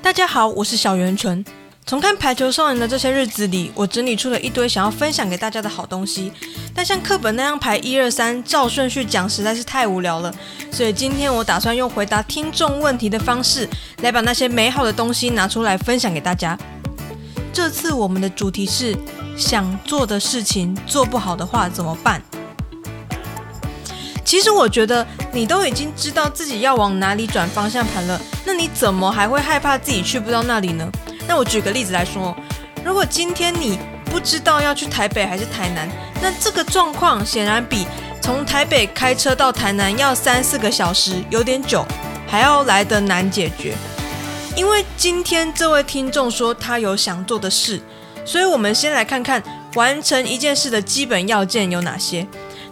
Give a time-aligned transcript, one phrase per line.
[0.00, 1.44] 大家好，我是小圆纯。
[1.84, 6.32] 从看《排球少年》的这些日子里，我整理出了一堆想要分享给大家的好东西。
[6.74, 10.32] 但像课本那样排一二三照顺序讲，实在是太无聊了。
[10.70, 13.68] 所以今天我打算用回答听众问题的方式，
[14.02, 16.56] 来把那些美好的东西拿出来分享给大家。
[17.52, 18.96] 这次我们的主题是：
[19.36, 22.22] 想做的事情做不好的话怎么办？
[24.28, 30.86] 其实我觉得你都已经知道自己要往哪里转方向盘了，那你怎么还会害怕自己去不到那里呢？
[31.26, 32.36] 那我举个例子来说，
[32.84, 35.88] 如果今天你不知道要去台北还是台南，
[36.20, 37.86] 那这个状况显然比
[38.20, 41.82] 从台北开车到台南要三四个小时有点久，
[42.26, 43.74] 还要来得难解决。
[44.54, 47.80] 因为今天这位听众说他有想做的事，
[48.26, 49.42] 所以我们先来看看
[49.74, 52.26] 完成一件事的基本要件有哪些。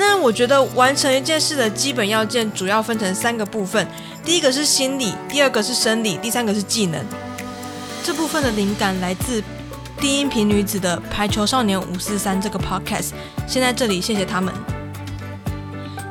[0.00, 3.86] 那我觉得完成一件事的基本要件主要分成三个部分，
[4.24, 6.98] 第一个是心理，第二个是生理，第三个是技能。
[8.02, 9.44] 这部分的灵感来自
[10.00, 13.10] 低音频女子的《排球少年五四三》这个 podcast。
[13.46, 14.54] 先在这里谢谢他们。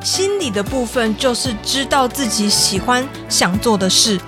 [0.04, 4.20] 心理的部分就是知道自己喜欢想做的事，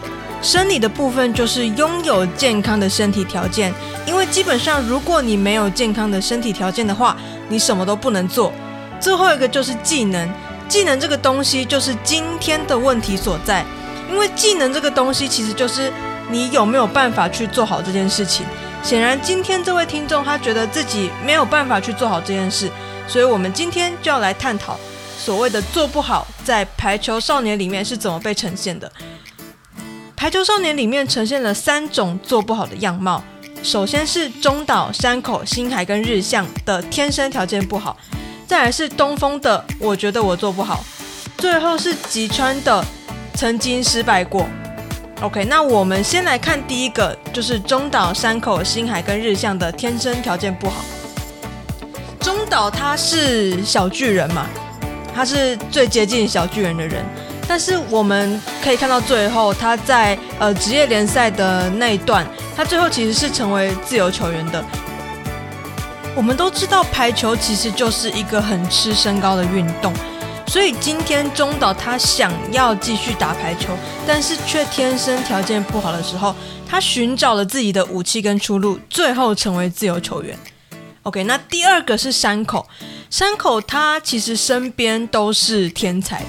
[0.42, 3.72] 生理的部分就是拥有健康的身体条件。
[4.09, 7.17] 因为基本上如果你没有健康的身体条件的话，
[7.48, 8.53] 你什么都不能做。
[9.03, 10.33] 最后一个就是技能，
[10.69, 13.67] 技能这个东西就是今天的问题所在，
[14.09, 15.92] 因为技能这个东西其实就是
[16.31, 18.47] 你有没有办法去做好这件事情。
[18.81, 22.70] 显然，今天这位听众他觉得自己没有办法去做好这件事，
[23.09, 24.78] 所以我们今天就要来探讨
[25.19, 28.91] 所谓的做不好在排球少年里面是怎么被呈现的。
[30.16, 33.22] 排球少年里面呈现了三种做不好的样貌，
[33.64, 37.97] 首先是中岛、山口、新海跟日向的天生条件不好。
[38.53, 40.84] 再来是东风的，我觉得我做不好。
[41.39, 42.84] 最后是吉川的，
[43.34, 44.47] 曾经失败过。
[45.22, 50.84] OK，那我们先来看第一个，就是中岛、山口、新海跟日向的天生条件不好。
[52.21, 54.47] 中岛他是小巨人嘛，
[55.15, 57.03] 他是最接近小巨人的人，
[57.48, 64.62] 但是我们可以看到最后他在呃职业联赛的那一段，他最后其实是成为自由球员的。
[66.15, 69.95] 我们都知道排球其实就是一个很吃身高的运动，
[70.47, 73.75] 所以今天中岛他想要继续打排球，
[74.06, 76.34] 但是却天生条件不好的时候，
[76.69, 80.39] 他寻找了自己的武器跟出路，最后成为自由球员。
[81.05, 82.69] OK，那第二个是山口，
[83.09, 86.22] 山口他其实身边都是天才，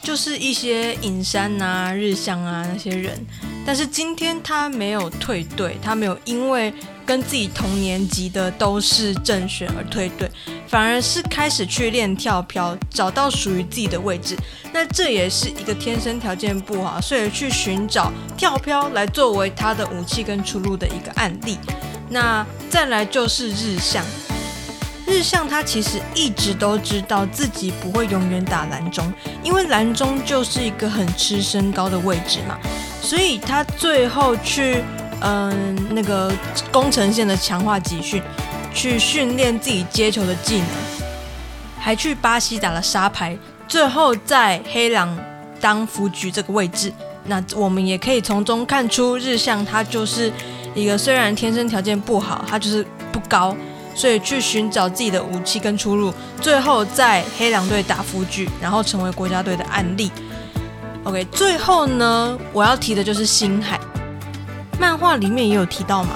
[0.00, 3.26] 就是一些影山啊、日向啊那些人，
[3.66, 6.72] 但是今天他没有退队，他没有因为。
[7.08, 10.30] 跟自己同年级的都是正选而退队，
[10.66, 14.36] 反而是开始去练跳漂，找到属于自己的位置。
[14.74, 21.56] 那这也是一个天生条件不好，所以去寻找跳漂来作为他的武器跟出路的一个案例。
[22.10, 24.04] 那再来就是日向，
[25.06, 29.10] 日向他其实一直都知道自己不会永远打蓝中，
[29.42, 32.58] 因为蓝中就是一个很吃身高的位置嘛，
[33.00, 34.84] 所以他最后去。
[35.20, 36.32] 嗯，那个
[36.70, 38.22] 工程线的强化集训，
[38.72, 40.66] 去训练自己接球的技能，
[41.80, 43.36] 还去巴西打了沙排，
[43.66, 45.18] 最后在黑狼
[45.60, 46.92] 当辅举这个位置。
[47.24, 50.32] 那我们也可以从中看出，日向他就是
[50.74, 53.54] 一个虽然天生条件不好，他就是不高，
[53.94, 60.10] 所以去寻找自己的武器跟出路，最后在黑狼队打辅举，然后成为国家队的案例。
[61.04, 63.78] OK，最后呢，我要提的就是星海。
[64.78, 66.10] 漫画里面也有提到嘛，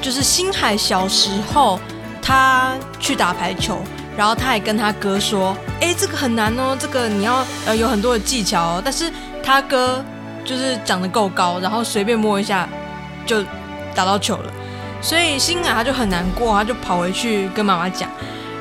[0.00, 1.78] 就是星海小时候
[2.22, 3.78] 他去打排球，
[4.16, 9.12] 然后他还跟他哥说：“哎，这个很难哦，这个你要呃有很多的技巧哦。”但是
[9.42, 10.04] 他哥
[10.44, 12.68] 就是长得够高，然后随便摸一下
[13.26, 13.42] 就
[13.94, 14.52] 打到球了，
[15.02, 18.08] 所以星海他就很难过，他就跑回去跟妈妈讲，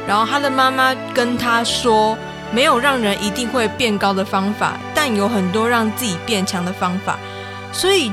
[0.05, 2.17] 然后他的妈妈跟他说
[2.51, 7.17] ：“没有让人一定会变高的方法，但有很多让自己变强的方法。”
[7.72, 8.11] 所以。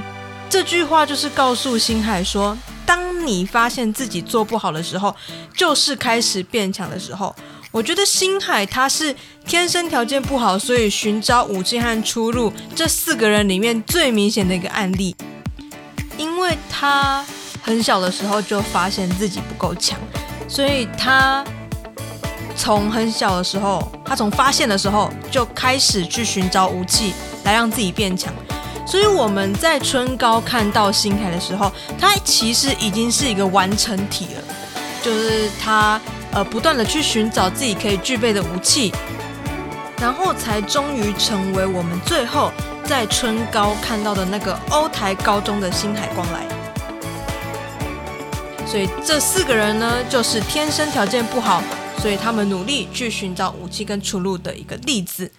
[0.52, 2.54] 这句话就是告诉星海说：
[2.84, 5.16] 当你发现自己做不好的时候，
[5.56, 7.34] 就是开始变强的时候。
[7.70, 9.16] 我觉得星海他是
[9.46, 15.16] 天生条件不好，所以寻找武器和出路这四个人里面最明显的一个案例，
[16.18, 17.24] 因为他
[17.62, 19.98] 很小的时候就发现自己不够强，
[20.46, 21.42] 所以他
[22.54, 27.14] 从很小的时候，他从发现的时候就开始去寻找武器
[27.44, 28.30] 来让自己变强。
[28.84, 34.42] 所以我们在春高看到星海的时候，他其实已经是一个完成体了，
[35.02, 36.00] 就是他
[36.32, 38.92] 呃不断的去寻找自己可以具备的武器，
[39.98, 42.52] 然后才终于成为我们最后
[42.84, 46.46] 在春高看到的那个欧台高中的星海光来。
[48.66, 51.62] 所以这四个人呢，就是天生条件不好，
[51.98, 55.30] 所以他们努力去寻找武器跟出路的一个例子。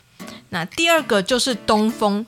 [0.50, 2.24] 那第二个就是东风，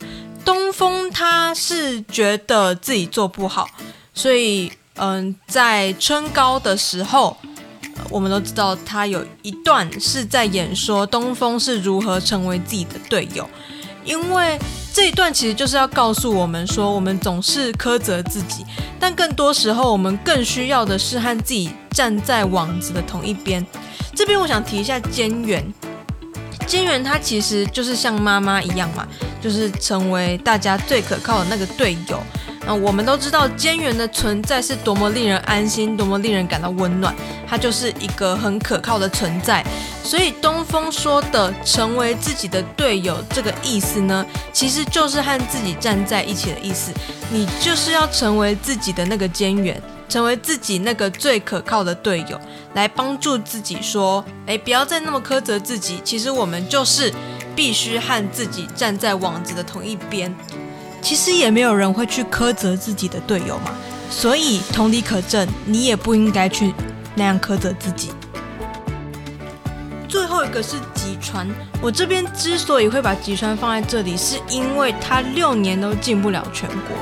[0.45, 3.68] 东风他是觉得自己做不好，
[4.13, 7.36] 所以嗯，在春高的时候，
[8.09, 13.50] 我们都知道他有一段是在演说东风是如何成为自己的队友，
[14.06, 14.57] 因为
[14.94, 18.63] 这一段其实就是要告诉我们说，我们总是苛责自己，
[19.00, 23.65] 但更多时候我们更需要的是和自己站在网子的同一边。
[24.15, 25.74] 这边我想提一下兼元。
[26.65, 29.07] 金元他其实就是像妈妈一样嘛，
[29.45, 32.19] 就是成为大家最可靠的那个队友。
[32.65, 37.13] 那我们都知道坚元的存在是多么令人安心，多么令人感到温暖，
[37.47, 39.63] 他就是一个很可靠的存在。
[40.03, 46.91] 所以东风说的成为自己的队友这个意思呢，其实就是和自己站在一起的意思。
[47.30, 49.80] 你就是要成为自己的那个坚元。
[50.07, 52.39] 成为自己那个最可靠的队友，
[52.75, 56.00] 来帮助自己说：“哎，不要再那么苛责自己。
[56.06, 57.12] 其实我们就是
[57.56, 60.34] 必须和自己站在网子的同一边。
[61.02, 63.72] 其实也没有人会去苛责自己的队友嘛。
[64.10, 66.74] 所以同理可证，你也不应该去
[67.16, 68.12] 那样苛责自己。
[70.07, 71.48] 最后一个是吉川，
[71.81, 76.96] 我这边之所以会把吉川放在这里，是因为他六年都进不了全国。”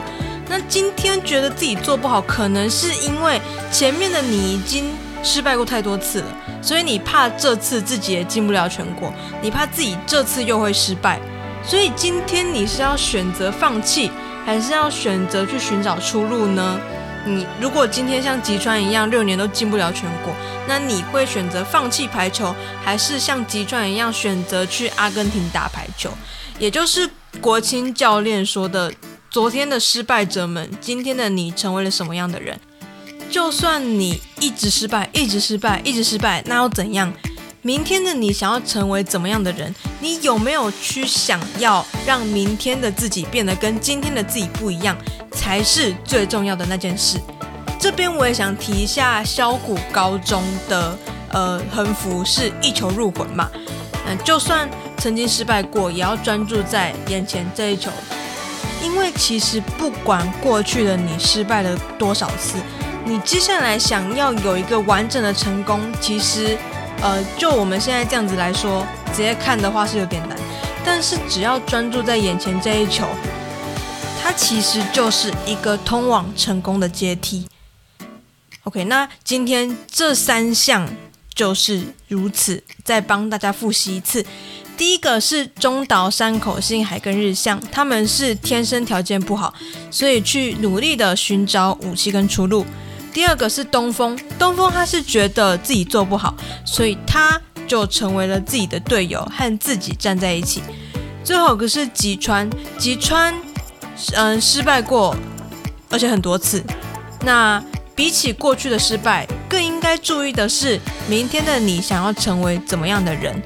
[0.50, 3.42] 那今天觉得自己做不好，可能是因为
[3.72, 4.86] 前面的你已经
[5.24, 6.28] 失败过太多次了，
[6.64, 11.20] 所以你怕这次自己也进不了全国，你怕自己这次又会失败，
[11.62, 14.10] 所以今天你是要选择放弃，
[14.46, 16.80] 还是要选择去寻找出路呢？
[17.26, 20.34] 你如果今天像吉川一样六年都进不了全国，
[20.68, 26.10] 那你会选择放弃排球，还是像吉川一样选择去阿根廷打排球？
[26.60, 27.10] 也就是
[27.42, 28.94] 国青教练说的。
[29.30, 32.60] 昨天的失败者们，今天的你成为了什么样的人？
[33.34, 37.12] 就算你一直失败，一直失败，一直失败，那又怎样？
[37.64, 39.74] 明天的你想要成为怎么样的人？
[40.00, 44.96] 你有没有去想要让明天的自己变得跟今天的自己不一样，
[45.32, 47.20] 才是最重要的那件事？
[47.80, 50.96] 这边我也想提一下，萧谷高中的
[51.32, 53.50] 呃横幅是一球入魂嘛？
[54.06, 54.70] 嗯，就算
[55.00, 57.90] 曾经失败过，也要专注在眼前这一球。
[58.84, 62.60] 因为其实不管过去的你失败了多少次，
[63.06, 66.58] 你接下来想要有一个完整的成功，其实，
[67.02, 70.38] 呃，就我们现在这样子来说，直接看的话是有点难。
[70.86, 73.06] 但是只要专注在眼前这一球，
[74.22, 77.46] 它其实就是一个通往成功的阶梯。
[78.64, 80.90] OK，那今天这三项
[81.34, 84.26] 就是如此，再帮大家复习一次。
[84.78, 89.54] 第一个是中岛、山口、新海跟日向，他们是天生条件不好，
[89.92, 92.66] 所以去努力的寻找武器跟出路。
[93.14, 96.34] 第二个是东风，东风他是觉得自己做不好，
[96.66, 100.64] 所以他就成为了自己的队友，和自己站在一起。
[101.24, 103.34] 最后一个是吉川，吉川
[104.16, 105.16] 嗯失败过，
[105.90, 106.64] 而且很多次。
[107.22, 107.64] 那
[107.96, 113.40] 比起过去的失败，更应该注意的是，明天的你想要成为怎么样的人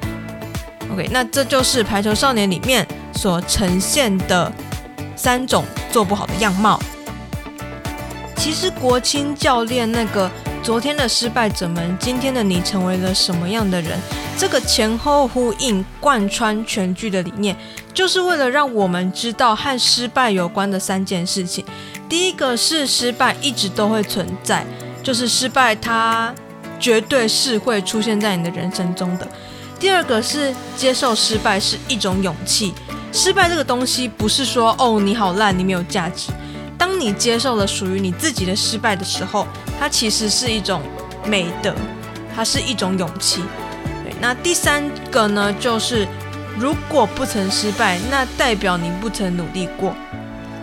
[0.90, 4.50] ？OK，那这就是排球少年里面所呈现的
[5.14, 6.80] 三种做不好的样貌。
[8.38, 10.30] 其实国青教练那个
[10.62, 13.98] 昨天的失败者们，今天的你成为了什么样的人？
[14.38, 17.56] 这个前后呼应、贯穿全剧的理念，
[17.92, 21.64] 就是为了让我们知道和失败有关的三件事情。
[22.08, 24.64] 第一个是失败一直都会存在，
[25.02, 26.32] 就是失败它
[26.78, 29.26] 绝对是会出现在你的人生中的。
[29.80, 32.72] 第二个是接受失败是一种勇气。
[33.12, 36.30] 失败这个东西不是说哦你好烂，你没有价值。
[36.78, 39.46] 当你接受了属于你自己的失败的时候，
[39.78, 40.80] 它其实是一种
[41.26, 41.74] 美德，
[42.34, 43.42] 它是一种勇气。
[44.04, 46.06] 对，那第三个呢，就是
[46.56, 49.92] 如果不曾失败，那代表你不曾努力过。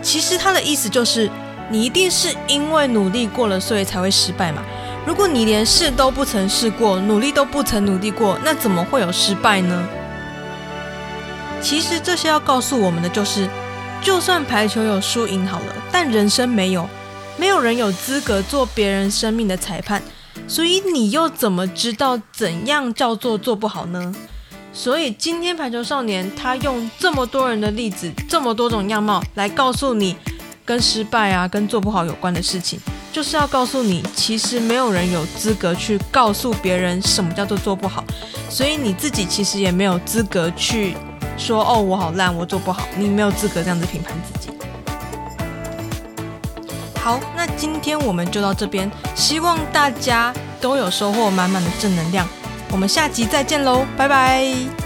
[0.01, 1.29] 其实它的意思就是，
[1.69, 4.63] 你一定是因为努力过了，所以才会失败嘛。
[5.05, 9.88] 如果你连试都不曾试过，努力都不曾努力过，那怎么会有失败呢？
[11.62, 13.50] 其实这些要告诉我们的就是，
[14.05, 16.88] 就算排球有输赢好了，但人生没有，
[17.38, 20.00] 没有人有资格做别人生命的裁判，
[20.47, 24.13] 所以你又怎么知道怎样叫做做不好呢？
[24.71, 30.15] 所以今天排球少年他用这么多人的例子，这么多种样貌来告诉你，
[30.63, 32.79] 跟失败啊，跟做不好有关的事情。
[33.12, 38.03] 就是要告诉你，其实没有人有资格去告诉别人什么叫做做不好，
[38.51, 40.95] 所以你自己其实也没有资格去
[41.38, 44.50] 说哦我好烂，我做不好，你没有资格这样子评判自己。
[47.00, 52.27] 好，那今天我们就到这边，希望大家都有收获满满的正能量。
[52.72, 54.85] 我们下集再见喽，拜拜。